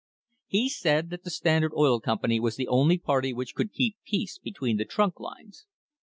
He 0.47 0.67
said 0.67 1.11
that 1.11 1.23
the 1.23 1.29
Standard 1.29 1.73
Oil 1.77 1.99
Company 1.99 2.39
was 2.39 2.55
the 2.55 2.67
only 2.67 2.97
party 2.97 3.33
which 3.33 3.53
could 3.53 3.71
keep 3.71 3.97
peace 4.03 4.39
between 4.39 4.77
the 4.77 4.85
trunk 4.85 5.19
lines. 5.19 5.67